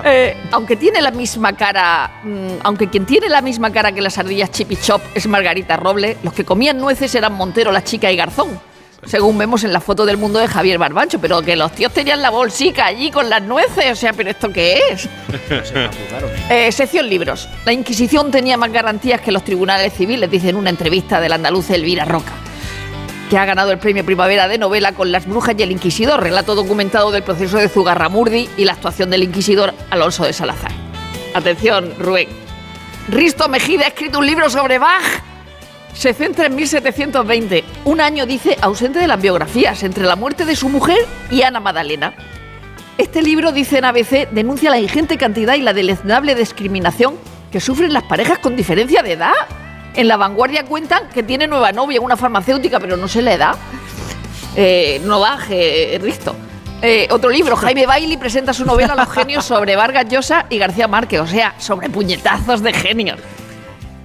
eh, 0.05 0.35
aunque 0.51 0.75
tiene 0.77 1.01
la 1.01 1.11
misma 1.11 1.53
cara, 1.57 2.21
mm, 2.23 2.47
aunque 2.63 2.89
quien 2.89 3.05
tiene 3.05 3.27
la 3.27 3.41
misma 3.41 3.71
cara 3.71 3.91
que 3.91 4.01
las 4.01 4.17
ardillas 4.17 4.51
Chip 4.51 4.71
y 4.71 4.77
Chop 4.77 5.01
es 5.13 5.27
Margarita 5.27 5.75
Roble, 5.77 6.17
los 6.23 6.33
que 6.33 6.45
comían 6.45 6.77
nueces 6.77 7.13
eran 7.15 7.33
Montero, 7.33 7.71
la 7.71 7.83
chica 7.83 8.09
y 8.11 8.15
Garzón. 8.15 8.59
según 9.05 9.37
vemos 9.37 9.63
en 9.63 9.71
la 9.73 9.81
foto 9.81 10.03
del 10.05 10.17
mundo 10.17 10.39
de 10.39 10.47
Javier 10.47 10.79
Barbancho, 10.79 11.19
pero 11.19 11.41
que 11.43 11.55
los 11.55 11.71
tíos 11.73 11.91
tenían 11.93 12.21
la 12.23 12.31
bolsica 12.31 12.85
allí 12.87 13.11
con 13.11 13.29
las 13.29 13.43
nueces, 13.43 13.91
o 13.91 13.95
sea, 13.95 14.13
¿pero 14.13 14.31
esto 14.31 14.51
qué 14.51 14.79
es? 14.91 15.07
Eh, 16.49 16.71
sección 16.71 17.07
libros. 17.07 17.47
La 17.65 17.73
Inquisición 17.73 18.31
tenía 18.31 18.55
más 18.57 18.71
garantías 18.71 19.19
que 19.21 19.31
los 19.31 19.43
tribunales 19.43 19.93
civiles, 19.93 20.29
dice 20.31 20.49
en 20.49 20.55
una 20.55 20.69
entrevista 20.71 21.19
del 21.19 21.33
andaluz 21.33 21.69
Elvira 21.71 22.05
Roca, 22.05 22.31
que 23.29 23.37
ha 23.37 23.45
ganado 23.45 23.71
el 23.71 23.79
premio 23.79 24.05
Primavera 24.05 24.47
de 24.47 24.57
novela 24.57 24.91
con 24.91 25.11
Las 25.11 25.25
Brujas 25.27 25.55
y 25.57 25.63
el 25.63 25.71
Inquisidor, 25.71 26.21
relato 26.21 26.55
documentado 26.55 27.11
del 27.11 27.23
proceso 27.23 27.57
de 27.57 27.69
Zugarramurdi 27.69 28.49
y 28.57 28.65
la 28.65 28.73
actuación 28.73 29.09
del 29.09 29.23
Inquisidor 29.23 29.73
Alonso 29.89 30.25
de 30.25 30.33
Salazar. 30.33 30.71
Atención, 31.33 31.93
Rubén. 31.99 32.27
Risto 33.09 33.49
Mejida 33.49 33.85
ha 33.85 33.89
escrito 33.89 34.19
un 34.19 34.25
libro 34.25 34.49
sobre 34.49 34.79
Bach. 34.79 35.03
Se 35.93 36.13
centra 36.13 36.47
en 36.47 36.55
1720, 36.55 37.63
un 37.85 38.01
año, 38.01 38.25
dice, 38.25 38.57
ausente 38.61 38.99
de 38.99 39.07
las 39.07 39.21
biografías, 39.21 39.81
entre 39.83 40.03
la 40.03 40.15
muerte 40.15 40.45
de 40.45 40.55
su 40.55 40.69
mujer 40.69 40.99
y 41.31 41.41
Ana 41.41 41.59
Magdalena. 41.59 42.13
Este 42.97 43.21
libro, 43.21 43.51
dice 43.51 43.79
en 43.79 43.85
ABC, 43.85 44.29
denuncia 44.31 44.69
la 44.69 44.79
ingente 44.79 45.17
cantidad 45.17 45.55
y 45.55 45.61
la 45.61 45.73
deleznable 45.73 46.35
discriminación 46.35 47.15
que 47.51 47.59
sufren 47.59 47.93
las 47.93 48.03
parejas 48.03 48.39
con 48.39 48.55
diferencia 48.55 49.01
de 49.01 49.13
edad. 49.13 49.33
En 49.95 50.07
la 50.07 50.17
vanguardia 50.17 50.65
cuentan 50.65 51.09
que 51.09 51.23
tiene 51.23 51.47
nueva 51.47 51.71
novia, 51.71 52.01
una 52.01 52.17
farmacéutica, 52.17 52.79
pero 52.79 52.97
no 52.97 53.07
sé 53.07 53.21
la 53.21 53.33
edad. 53.33 53.55
Eh, 54.55 55.01
no 55.05 55.19
baje, 55.19 55.97
Risto. 56.01 56.35
Eh, 56.81 57.07
otro 57.09 57.29
libro, 57.29 57.55
Jaime 57.55 57.85
Bailey 57.85 58.17
presenta 58.17 58.53
su 58.53 58.65
novela 58.65 58.93
Los 58.95 59.09
genios 59.09 59.45
sobre 59.45 59.75
Vargas 59.75 60.07
Llosa 60.07 60.45
y 60.49 60.57
García 60.57 60.87
Márquez, 60.87 61.21
o 61.21 61.27
sea, 61.27 61.55
sobre 61.57 61.89
puñetazos 61.89 62.61
de 62.61 62.73
genios. 62.73 63.19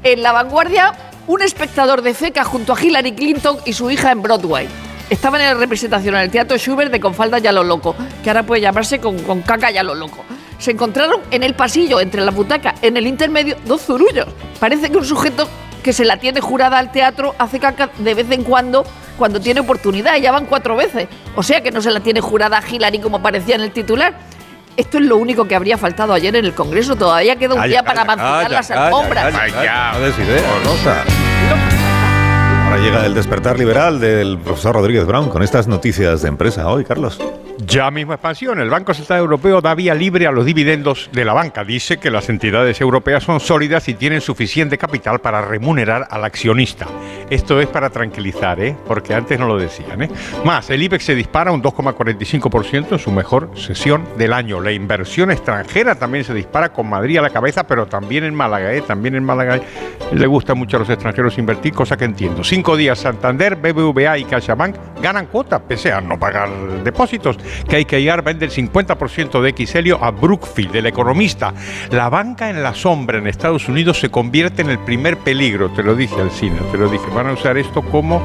En 0.02 0.22
la 0.22 0.32
vanguardia, 0.32 0.94
un 1.26 1.42
espectador 1.42 2.02
de 2.02 2.14
FECA 2.14 2.44
junto 2.44 2.72
a 2.72 2.80
Hillary 2.80 3.12
Clinton 3.12 3.58
y 3.66 3.72
su 3.72 3.90
hija 3.90 4.12
en 4.12 4.22
Broadway. 4.22 4.68
Estaban 5.10 5.40
en 5.40 5.48
la 5.48 5.54
representación 5.54 6.14
en 6.14 6.22
el 6.22 6.30
Teatro 6.30 6.56
Schubert 6.56 6.92
de 6.92 7.00
Con 7.00 7.14
falda 7.14 7.38
ya 7.38 7.52
lo 7.52 7.64
loco, 7.64 7.96
que 8.22 8.30
ahora 8.30 8.44
puede 8.44 8.62
llamarse 8.62 9.00
con, 9.00 9.18
con 9.24 9.42
caca 9.42 9.70
ya 9.70 9.82
lo 9.82 9.94
loco. 9.94 10.24
Se 10.58 10.70
encontraron 10.70 11.20
en 11.30 11.42
el 11.42 11.54
pasillo, 11.54 12.00
entre 12.00 12.24
la 12.24 12.30
butaca, 12.30 12.76
en 12.80 12.96
el 12.96 13.06
intermedio, 13.06 13.56
dos 13.66 13.82
zurullos. 13.82 14.28
Parece 14.60 14.88
que 14.88 14.96
un 14.96 15.04
sujeto 15.04 15.48
que 15.80 15.92
se 15.92 16.04
la 16.04 16.18
tiene 16.18 16.40
jurada 16.40 16.78
al 16.78 16.92
teatro 16.92 17.34
hace 17.38 17.58
caca 17.58 17.90
de 17.98 18.14
vez 18.14 18.30
en 18.30 18.44
cuando, 18.44 18.84
cuando 19.18 19.40
tiene 19.40 19.60
oportunidad, 19.60 20.16
ya 20.16 20.32
van 20.32 20.46
cuatro 20.46 20.76
veces. 20.76 21.08
O 21.36 21.42
sea 21.42 21.62
que 21.62 21.70
no 21.70 21.80
se 21.82 21.90
la 21.90 22.00
tiene 22.00 22.20
jurada 22.20 22.58
a 22.58 22.62
Hillary 22.68 22.98
como 23.00 23.22
parecía 23.22 23.54
en 23.54 23.62
el 23.62 23.72
titular. 23.72 24.14
Esto 24.76 24.98
es 24.98 25.04
lo 25.04 25.16
único 25.16 25.46
que 25.46 25.54
habría 25.54 25.76
faltado 25.76 26.12
ayer 26.14 26.34
en 26.36 26.44
el 26.44 26.54
Congreso. 26.54 26.96
Todavía 26.96 27.36
queda 27.36 27.54
un 27.54 27.60
Calla, 27.60 27.70
día 27.70 27.82
para 27.82 28.06
calla, 28.06 28.48
las 28.48 28.70
alfombras. 28.70 29.34
calla, 29.34 29.52
calla. 29.54 29.92
No 29.92 30.00
des 30.00 30.18
ideas, 30.18 30.42
Rosa. 30.64 31.04
Ahora 32.64 32.78
llega 32.78 33.04
el 33.04 33.14
despertar 33.14 33.58
liberal 33.58 34.00
del 34.00 34.38
profesor 34.38 34.74
Rodríguez 34.76 35.04
Brown 35.06 35.28
con 35.28 35.42
estas 35.42 35.66
noticias 35.66 36.22
de 36.22 36.28
empresa 36.28 36.68
hoy, 36.68 36.84
Carlos. 36.84 37.18
Ya 37.66 37.90
mismo 37.90 38.14
expansión. 38.14 38.58
El 38.58 38.70
Banco 38.70 38.94
Central 38.94 39.18
Europeo 39.18 39.60
da 39.60 39.74
vía 39.74 39.94
libre 39.94 40.26
a 40.26 40.32
los 40.32 40.46
dividendos 40.46 41.10
de 41.12 41.24
la 41.24 41.34
banca. 41.34 41.62
Dice 41.62 41.98
que 41.98 42.10
las 42.10 42.28
entidades 42.30 42.80
europeas 42.80 43.24
son 43.24 43.38
sólidas 43.38 43.88
y 43.88 43.94
tienen 43.94 44.20
suficiente 44.22 44.78
capital 44.78 45.20
para 45.20 45.42
remunerar 45.42 46.06
al 46.10 46.24
accionista. 46.24 46.86
Esto 47.28 47.60
es 47.60 47.68
para 47.68 47.90
tranquilizar, 47.90 48.60
¿eh? 48.60 48.76
porque 48.86 49.14
antes 49.14 49.38
no 49.38 49.46
lo 49.46 49.58
decían. 49.58 50.02
¿eh? 50.02 50.10
Más, 50.44 50.70
el 50.70 50.82
IBEX 50.82 51.04
se 51.04 51.14
dispara 51.14 51.52
un 51.52 51.62
2,45% 51.62 52.92
en 52.92 52.98
su 52.98 53.10
mejor 53.10 53.50
sesión 53.56 54.04
del 54.16 54.32
año. 54.32 54.60
La 54.60 54.72
inversión 54.72 55.30
extranjera 55.30 55.96
también 55.96 56.24
se 56.24 56.32
dispara 56.32 56.72
con 56.72 56.88
Madrid 56.88 57.18
a 57.18 57.22
la 57.22 57.30
cabeza, 57.30 57.66
pero 57.66 57.86
también 57.86 58.24
en 58.24 58.34
Málaga. 58.34 58.72
¿eh? 58.72 58.82
También 58.82 59.16
en 59.16 59.24
Málaga 59.24 59.60
le 60.12 60.26
gusta 60.26 60.54
mucho 60.54 60.76
a 60.76 60.80
los 60.80 60.90
extranjeros 60.90 61.36
invertir, 61.36 61.74
cosa 61.74 61.96
que 61.96 62.04
entiendo. 62.04 62.42
Cinco 62.42 62.76
días 62.76 62.98
Santander, 62.98 63.56
BBVA 63.56 64.18
y 64.18 64.24
CaixaBank 64.24 64.76
ganan 65.02 65.26
cuota, 65.26 65.60
pese 65.60 65.92
a 65.92 66.00
no 66.00 66.18
pagar 66.18 66.48
depósitos. 66.82 67.38
KKR 67.64 68.22
vende 68.22 68.46
el 68.46 68.52
50% 68.52 69.40
de 69.40 69.66
Xelio 69.66 70.02
a 70.02 70.10
Brookfield, 70.10 70.76
el 70.76 70.86
economista. 70.86 71.52
La 71.90 72.08
banca 72.08 72.50
en 72.50 72.62
la 72.62 72.74
sombra 72.74 73.18
en 73.18 73.26
Estados 73.26 73.68
Unidos 73.68 73.98
se 74.00 74.10
convierte 74.10 74.62
en 74.62 74.70
el 74.70 74.78
primer 74.78 75.18
peligro, 75.18 75.70
te 75.70 75.82
lo 75.82 75.94
dije 75.94 76.20
al 76.20 76.30
cine, 76.30 76.58
te 76.70 76.78
lo 76.78 76.88
dije. 76.88 77.04
Van 77.14 77.28
a 77.28 77.32
usar 77.32 77.56
esto 77.58 77.82
como 77.82 78.22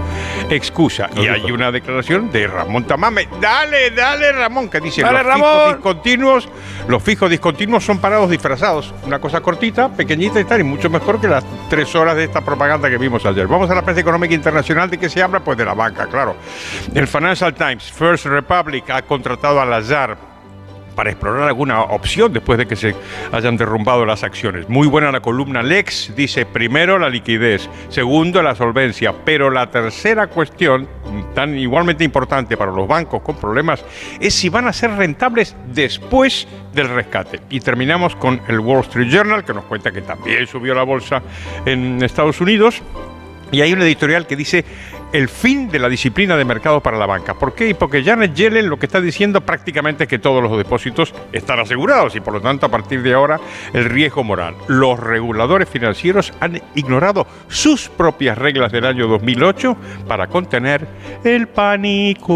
excusa. 0.49 1.09
Y 1.15 1.27
hay 1.27 1.51
una 1.51 1.71
declaración 1.71 2.31
de 2.31 2.47
Ramón 2.47 2.85
Tamame. 2.85 3.27
Dale, 3.39 3.91
dale, 3.91 4.31
Ramón, 4.31 4.69
que 4.69 4.79
dice 4.79 5.01
Dale, 5.01 5.19
los 5.19 5.27
Ramón. 5.27 5.49
fijos 5.49 5.75
discontinuos, 5.75 6.49
los 6.87 7.03
fijos 7.03 7.29
discontinuos 7.29 7.83
son 7.83 7.99
parados 7.99 8.29
disfrazados. 8.29 8.93
Una 9.05 9.19
cosa 9.19 9.41
cortita, 9.41 9.89
pequeñita 9.89 10.39
y 10.39 10.45
tal, 10.45 10.61
y 10.61 10.63
mucho 10.63 10.89
mejor 10.89 11.19
que 11.19 11.27
las 11.27 11.45
tres 11.69 11.93
horas 11.95 12.15
de 12.15 12.25
esta 12.25 12.41
propaganda 12.41 12.89
que 12.89 12.97
vimos 12.97 13.25
ayer. 13.25 13.47
Vamos 13.47 13.69
a 13.69 13.75
la 13.75 13.81
prensa 13.81 14.01
económica 14.01 14.33
internacional. 14.33 14.89
¿De 14.89 14.97
qué 14.97 15.09
se 15.09 15.21
habla? 15.21 15.39
Pues 15.39 15.57
de 15.57 15.65
la 15.65 15.73
banca, 15.73 16.07
claro. 16.07 16.35
El 16.93 17.07
Financial 17.07 17.53
Times, 17.53 17.91
First 17.91 18.25
Republic, 18.25 18.89
ha 18.89 19.01
contratado 19.15 19.61
a 19.61 19.65
Lazar 19.65 20.17
para 20.93 21.09
explorar 21.09 21.47
alguna 21.47 21.83
opción 21.83 22.33
después 22.33 22.57
de 22.57 22.65
que 22.65 22.75
se 22.75 22.93
hayan 23.31 23.55
derrumbado 23.55 24.05
las 24.05 24.23
acciones. 24.23 24.67
Muy 24.67 24.87
buena 24.87 25.09
la 25.09 25.21
columna 25.21 25.63
Lex, 25.63 26.13
dice 26.17 26.45
primero 26.45 26.99
la 26.99 27.09
liquidez, 27.09 27.69
segundo 27.87 28.41
la 28.41 28.55
solvencia, 28.55 29.13
pero 29.23 29.49
la 29.49 29.71
tercera 29.71 30.27
cuestión, 30.27 30.85
tan 31.33 31.57
igualmente 31.57 32.03
importante 32.03 32.57
para 32.57 32.73
los 32.73 32.89
bancos 32.89 33.21
con 33.21 33.37
problemas, 33.37 33.85
es 34.19 34.33
si 34.33 34.49
van 34.49 34.67
a 34.67 34.73
ser 34.73 34.91
rentables 34.91 35.55
después 35.73 36.45
del 36.73 36.89
rescate. 36.89 37.39
Y 37.49 37.61
terminamos 37.61 38.17
con 38.17 38.41
el 38.49 38.59
Wall 38.59 38.81
Street 38.81 39.09
Journal, 39.09 39.45
que 39.45 39.53
nos 39.53 39.63
cuenta 39.63 39.93
que 39.93 40.01
también 40.01 40.45
subió 40.45 40.73
la 40.73 40.83
bolsa 40.83 41.21
en 41.65 42.03
Estados 42.03 42.41
Unidos. 42.41 42.81
Y 43.51 43.61
hay 43.61 43.71
un 43.71 43.81
editorial 43.81 44.27
que 44.27 44.35
dice 44.35 44.65
el 45.15 45.29
fin 45.29 45.69
de 45.69 45.79
la 45.79 45.87
disciplina 45.87 46.35
de 46.35 46.43
mercado 46.43 46.81
para 46.81 46.97
la 46.97 47.05
banca. 47.05 47.35
¿Por 47.35 47.55
qué? 47.55 47.73
Porque 47.73 48.03
Janet 48.03 48.33
Yellen 48.33 48.67
lo 48.67 48.77
que 48.77 48.85
está 48.85 48.99
diciendo 48.99 49.39
prácticamente 49.39 50.03
es 50.03 50.09
que 50.09 50.19
todos 50.19 50.43
los 50.43 50.57
depósitos 50.57 51.13
están 51.31 51.57
asegurados 51.59 52.17
y 52.17 52.19
por 52.19 52.33
lo 52.33 52.41
tanto 52.41 52.65
a 52.65 52.69
partir 52.69 53.01
de 53.01 53.13
ahora 53.13 53.39
el 53.71 53.85
riesgo 53.85 54.25
moral. 54.25 54.55
Los 54.67 54.99
reguladores 54.99 55.69
financieros 55.69 56.33
han 56.41 56.61
ignorado 56.75 57.25
sus 57.47 57.87
propias 57.87 58.37
reglas 58.37 58.73
del 58.73 58.85
año 58.85 59.07
2008 59.07 59.77
para 60.05 60.27
contener 60.27 60.85
el 61.23 61.47
pánico. 61.47 62.35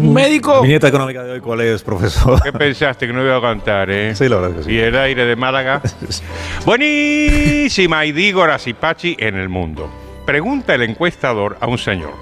médico. 0.00 0.62
Viñeta 0.62 0.88
económica 0.88 1.22
de 1.22 1.32
hoy, 1.32 1.40
¿cuál 1.40 1.60
es, 1.60 1.82
profesor? 1.82 2.42
¿Qué 2.42 2.52
pensaste 2.52 3.06
que 3.06 3.12
no 3.12 3.22
iba 3.22 3.36
a 3.36 3.40
cantar, 3.40 3.90
eh? 3.90 4.14
Sí, 4.14 4.28
la 4.28 4.36
verdad 4.36 4.56
que 4.56 4.62
sí. 4.64 4.72
Y 4.72 4.78
el 4.78 4.96
aire 5.18 5.30
de 5.30 5.36
Málaga. 5.36 5.82
Buenísima 6.64 8.04
y 8.04 8.12
digo 8.12 8.46
Pachi 8.80 9.16
en 9.18 9.36
el 9.36 9.48
mundo. 9.48 9.90
Pregunta 10.24 10.74
el 10.74 10.82
encuestador 10.82 11.58
a 11.60 11.66
un 11.66 11.78
señor. 11.78 12.14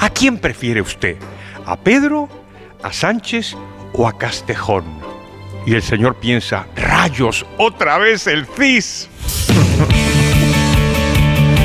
¿A 0.00 0.08
quién 0.08 0.38
prefiere 0.38 0.80
usted? 0.80 1.16
¿A 1.66 1.76
Pedro, 1.76 2.28
a 2.82 2.92
Sánchez 2.92 3.54
o 3.92 4.08
a 4.08 4.16
Castejón? 4.16 4.84
Y 5.66 5.74
el 5.74 5.82
señor 5.82 6.16
piensa, 6.16 6.66
rayos, 6.74 7.44
otra 7.58 7.98
vez 7.98 8.26
el 8.26 8.46
CIS. 8.46 9.10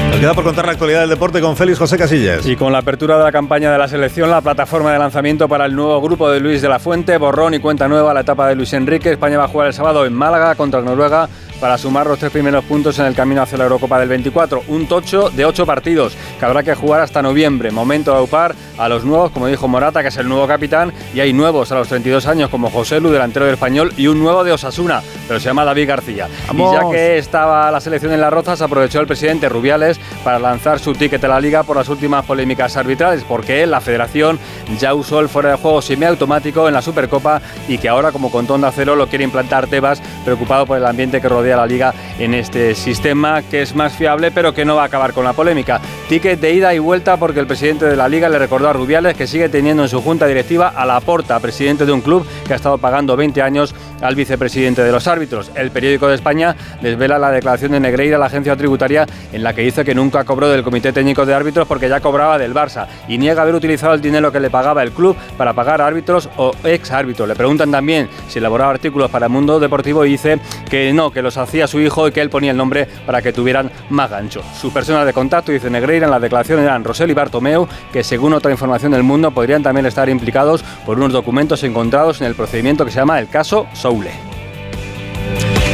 Nos 0.10 0.20
queda 0.20 0.34
por 0.34 0.44
contar 0.46 0.66
la 0.66 0.72
actualidad 0.72 1.02
del 1.02 1.10
deporte 1.10 1.42
con 1.42 1.58
Félix 1.58 1.78
José 1.78 1.98
Casillas. 1.98 2.46
Y 2.46 2.56
con 2.56 2.72
la 2.72 2.80
apertura 2.80 3.18
de 3.18 3.24
la 3.24 3.32
campaña 3.32 3.72
de 3.72 3.78
la 3.78 3.88
selección, 3.88 4.30
la 4.30 4.42
plataforma 4.42 4.94
de 4.94 5.00
lanzamiento 5.00 5.50
para 5.50 5.66
el 5.66 5.76
nuevo 5.76 6.00
grupo 6.02 6.30
de 6.30 6.40
Luis 6.40 6.62
de 6.62 6.70
la 6.70 6.80
Fuente, 6.80 7.18
borrón 7.18 7.54
y 7.54 7.60
cuenta 7.60 7.88
nueva 7.88 8.14
la 8.14 8.22
etapa 8.22 8.48
de 8.48 8.56
Luis 8.56 8.72
Enrique. 8.74 9.12
España 9.12 9.38
va 9.38 9.46
a 9.46 9.50
jugar 9.50 9.68
el 9.68 9.74
sábado 9.74 10.06
en 10.06 10.14
Málaga 10.14 10.56
contra 10.56 10.82
Noruega 10.82 11.28
para 11.60 11.78
sumar 11.78 12.08
los 12.08 12.20
tres 12.20 12.32
primeros 12.32 12.64
puntos 12.66 13.00
en 13.00 13.06
el 13.06 13.16
camino 13.16 13.42
hacia 13.42 13.58
la 13.58 13.64
Eurocopa 13.66 14.00
del 14.00 14.10
24. 14.10 14.64
Un 14.68 14.88
tocho 14.88 15.30
de 15.30 15.46
ocho 15.46 15.66
partidos 15.66 16.16
que 16.40 16.46
habrá 16.46 16.64
que 16.64 16.76
jugar 16.76 17.02
hasta 17.02 17.22
noviembre. 17.22 17.72
Momento 17.72 18.12
de 18.12 18.18
aupar 18.18 18.56
a 18.78 18.90
los 18.90 19.06
nuevos, 19.06 19.32
como 19.32 19.48
dijo 19.48 19.68
Morata, 19.68 20.02
que 20.02 20.10
es 20.10 20.18
el 20.18 20.28
nuevo 20.28 20.48
capitán, 20.48 20.94
y 21.14 21.20
hay 21.22 21.34
nuevos 21.34 21.72
a 21.72 21.76
los 21.76 21.88
32 21.88 22.28
años 22.28 22.50
como 22.50 22.70
José 22.70 23.00
Lu, 23.00 23.10
delantero 23.10 23.46
del 23.46 23.56
español, 23.56 23.94
y 23.98 24.08
un 24.08 24.20
nuevo 24.20 24.44
de 24.44 24.52
Osasuna, 24.52 25.02
pero 25.28 25.40
se 25.40 25.46
llama 25.46 25.64
David 25.64 25.88
García. 25.88 26.28
¡Vamos! 26.48 26.74
Y 26.74 26.76
ya 26.76 26.90
que 26.92 27.18
estaba 27.18 27.72
la 27.72 27.80
selección 27.80 28.12
en 28.12 28.22
las 28.22 28.32
rozas, 28.32 28.62
aprovechó 28.62 29.00
el 29.00 29.08
presidente 29.08 29.48
Rubiales 29.48 30.00
para 30.24 30.40
lanzar 30.40 30.80
su 30.80 30.94
ticket 30.94 31.24
a 31.24 31.28
la 31.28 31.40
liga 31.40 31.64
por 31.64 31.78
las 31.78 31.90
últimas 31.90 32.26
polémicas 32.26 32.78
arbitrales, 32.78 33.24
porque 33.24 33.66
la 33.66 33.82
federación, 33.82 34.40
ya 34.80 34.94
usó 34.94 35.20
el 35.20 35.30
fuera 35.30 35.52
de 35.52 35.58
juego 35.58 35.82
semiautomático 35.82 36.68
en 36.68 36.74
la 36.74 36.82
Supercopa 36.82 37.42
y 37.68 37.78
que 37.78 37.90
ahora, 37.90 38.12
como 38.12 38.32
con 38.32 38.48
Tonda 38.48 38.72
Cero, 38.72 38.96
lo 38.96 39.08
quiere 39.08 39.24
implantar 39.24 39.68
Tebas, 39.68 40.02
preocupado 40.24 40.66
por 40.66 40.78
el 40.78 40.86
ambiente 40.86 41.22
que 41.22 41.30
rodea 41.30 41.58
la 41.58 41.66
liga 41.66 41.94
en 42.20 42.34
este 42.34 42.76
sistema, 42.76 43.42
que 43.44 43.62
es 43.62 43.76
más 43.76 43.94
fiable, 43.94 44.32
pero 44.32 44.54
que 44.54 44.66
no 44.66 44.76
va 44.76 44.84
a 44.84 44.86
acabar 44.86 45.14
con 45.14 45.24
la 45.24 45.34
polémica. 45.34 45.82
Ticket 46.10 46.40
de 46.40 46.54
ida 46.54 46.74
y 46.74 46.80
vuelta 46.80 47.18
porque 47.18 47.40
el 47.40 47.48
presidente 47.48 47.86
de 47.86 47.96
la 47.96 48.08
liga 48.08 48.30
le 48.30 48.40
recordó 48.40 48.70
a 48.70 48.74
Rubiales 48.74 49.16
que 49.16 49.28
sigue 49.28 49.50
teniendo 49.50 49.84
en 49.84 49.90
su 49.90 50.02
junta 50.02 50.28
directiva 50.28 50.74
a 50.76 50.86
la 50.86 51.00
Porta, 51.00 51.40
presidente 51.40 51.86
de 51.86 51.92
un 51.92 52.02
club 52.02 52.26
que 52.46 52.54
ha 52.54 52.56
estado 52.56 52.78
pagando 52.78 53.16
20 53.16 53.42
años 53.42 53.76
al 54.02 54.16
vicepresidente 54.16 54.84
de 54.84 54.92
los 54.92 55.08
árbitros. 55.08 55.52
El 55.56 55.72
periódico 55.72 56.08
de 56.08 56.16
España 56.16 56.56
desvela 56.82 57.20
la 57.20 57.32
declaración 57.32 57.72
de 57.72 57.80
Negreira 57.80 58.18
a 58.18 58.20
la 58.20 58.28
agencia 58.28 58.56
tributaria 58.56 59.06
en 59.32 59.44
la 59.44 59.54
que 59.54 59.62
dice 59.62 59.84
que 59.86 59.96
nunca 59.96 60.24
cobró 60.24 60.50
del 60.50 60.64
Comité 60.64 60.92
Técnico 60.92 61.26
de 61.26 61.34
Árbitros 61.34 61.68
porque 61.68 61.90
ya 61.90 62.00
cobraba 62.00 62.38
del 62.38 62.54
Barça 62.54 62.88
y 63.08 63.18
niega 63.18 63.42
haber 63.42 63.56
utilizado 63.56 63.94
el 63.94 64.02
dinero 64.02 64.32
que 64.32 64.40
le 64.40 64.50
pagaba 64.50 64.84
el 64.84 64.92
club 64.92 65.16
para 65.38 65.54
pagar 65.54 65.82
árbitros 65.82 66.30
o 66.38 66.52
ex 66.64 66.92
árbitros. 66.92 67.28
Le 67.28 67.36
preguntan 67.36 67.72
también 67.72 68.10
si 68.28 68.40
elaboraba 68.40 68.72
artículos 68.72 69.10
para 69.10 69.28
el 69.28 69.32
mundo 69.32 69.60
deportivo 69.60 70.06
y 70.06 70.10
dice 70.12 70.40
que 70.70 70.94
no, 70.94 71.12
que 71.12 71.22
los 71.22 71.38
hacía 71.38 71.68
su 71.68 71.80
hijo 71.80 72.08
y 72.08 72.12
que 72.12 72.22
él 72.22 72.30
ponía 72.30 72.52
el 72.52 72.58
nombre 72.58 72.88
para 73.06 73.22
que 73.22 73.34
tuvieran 73.34 73.72
más 73.90 74.10
gancho. 74.10 74.42
Sus 74.60 74.74
personas 74.74 75.06
de 75.06 75.14
contacto, 75.14 75.52
dice 75.52 75.70
Negreira, 75.70 76.06
en 76.06 76.12
la 76.12 76.20
declaración 76.20 76.60
eran 76.60 76.84
Rosel 76.84 77.10
y 77.12 77.14
Bartomeu, 77.14 77.68
que 77.92 78.04
según 78.04 78.34
otra 78.34 78.52
información 78.52 78.92
del 78.92 79.04
mundo 79.04 79.32
podrían 79.32 79.64
también 79.64 79.86
estar 79.86 80.10
implicados 80.10 80.64
por 80.86 80.98
unos 80.98 81.14
documentos 81.14 81.64
encontrados 81.64 82.22
en 82.22 82.28
el 82.28 82.36
procedimiento 82.36 82.86
que 82.86 82.92
se 82.92 83.00
llama 83.00 83.20
el 83.20 83.30
caso 83.30 83.68
Soule. 83.86 84.10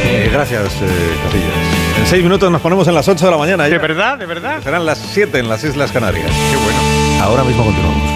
Eh, 0.04 0.28
gracias, 0.30 0.74
eh, 0.82 1.16
Casillas. 1.24 1.98
En 1.98 2.06
seis 2.06 2.22
minutos 2.22 2.50
nos 2.50 2.60
ponemos 2.60 2.86
en 2.86 2.94
las 2.94 3.08
8 3.08 3.24
de 3.24 3.30
la 3.30 3.38
mañana. 3.38 3.64
¿De 3.64 3.78
verdad? 3.78 4.18
¿De 4.18 4.26
verdad? 4.26 4.62
Serán 4.62 4.84
las 4.84 4.98
7 4.98 5.38
en 5.38 5.48
las 5.48 5.64
Islas 5.64 5.92
Canarias. 5.92 6.30
Qué 6.50 6.56
bueno. 6.58 6.78
Ahora 7.22 7.42
mismo 7.42 7.64
continuamos. 7.64 8.11